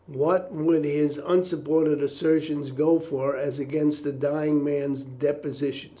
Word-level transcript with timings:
What 0.11 0.51
would 0.51 0.83
his 0.83 1.19
unsupported 1.23 2.01
assertion 2.01 2.65
go 2.75 2.97
for 2.97 3.35
as 3.35 3.59
against 3.59 4.03
the 4.03 4.11
dying 4.11 4.63
man's 4.63 5.03
deposition? 5.03 5.89